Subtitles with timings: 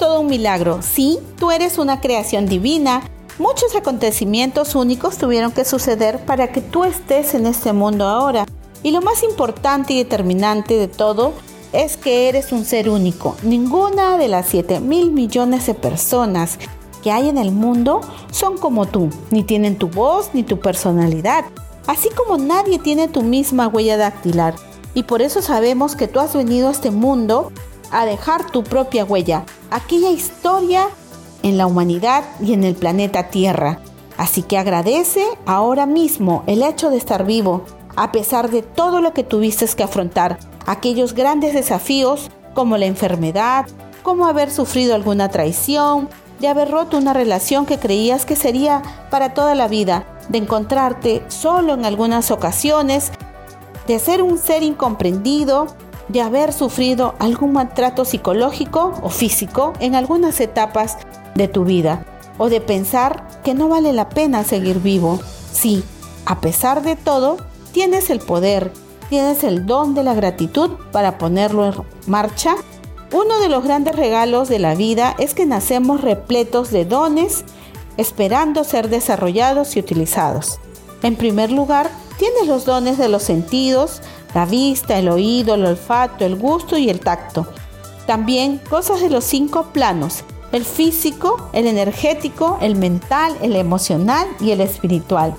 [0.00, 0.80] todo un milagro.
[0.82, 3.02] Sí, tú eres una creación divina.
[3.38, 8.46] Muchos acontecimientos únicos tuvieron que suceder para que tú estés en este mundo ahora.
[8.82, 11.34] Y lo más importante y determinante de todo
[11.72, 13.36] es que eres un ser único.
[13.42, 16.58] Ninguna de las 7 mil millones de personas
[17.02, 18.00] que hay en el mundo
[18.32, 21.44] son como tú, ni tienen tu voz ni tu personalidad,
[21.86, 24.54] así como nadie tiene tu misma huella dactilar.
[24.94, 27.52] Y por eso sabemos que tú has venido a este mundo
[27.90, 30.88] a dejar tu propia huella, aquella historia
[31.42, 33.80] en la humanidad y en el planeta Tierra.
[34.16, 37.64] Así que agradece ahora mismo el hecho de estar vivo,
[37.96, 43.66] a pesar de todo lo que tuviste que afrontar, aquellos grandes desafíos como la enfermedad,
[44.02, 46.08] como haber sufrido alguna traición,
[46.40, 51.22] de haber roto una relación que creías que sería para toda la vida, de encontrarte
[51.28, 53.12] solo en algunas ocasiones,
[53.86, 55.66] de ser un ser incomprendido,
[56.10, 60.98] de haber sufrido algún maltrato psicológico o físico en algunas etapas
[61.34, 62.04] de tu vida,
[62.38, 65.20] o de pensar que no vale la pena seguir vivo.
[65.52, 65.84] Sí,
[66.26, 67.36] a pesar de todo,
[67.72, 68.72] tienes el poder,
[69.08, 71.74] tienes el don de la gratitud para ponerlo en
[72.06, 72.56] marcha
[73.12, 77.44] uno de los grandes regalos de la vida es que nacemos repletos de dones,
[77.96, 80.60] esperando ser desarrollados y utilizados.
[81.02, 84.00] En primer lugar, tienes los dones de los sentidos,
[84.34, 87.46] la vista, el oído, el olfato, el gusto y el tacto.
[88.06, 94.50] También cosas de los cinco planos, el físico, el energético, el mental, el emocional y
[94.50, 95.34] el espiritual.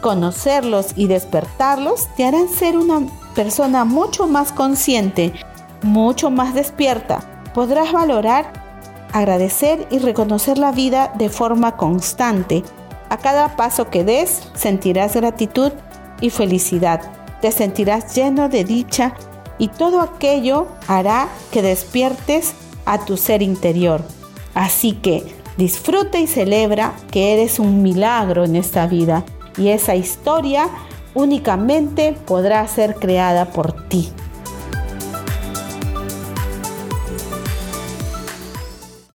[0.00, 5.32] Conocerlos y despertarlos te harán ser una persona mucho más consciente
[5.82, 7.20] mucho más despierta.
[7.54, 8.52] Podrás valorar,
[9.12, 12.62] agradecer y reconocer la vida de forma constante.
[13.08, 15.72] A cada paso que des sentirás gratitud
[16.20, 17.00] y felicidad.
[17.40, 19.14] Te sentirás lleno de dicha
[19.58, 24.02] y todo aquello hará que despiertes a tu ser interior.
[24.54, 25.24] Así que
[25.56, 29.24] disfruta y celebra que eres un milagro en esta vida
[29.56, 30.68] y esa historia
[31.14, 34.10] únicamente podrá ser creada por ti.